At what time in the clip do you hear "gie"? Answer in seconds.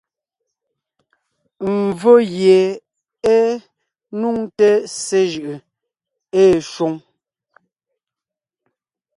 2.33-2.59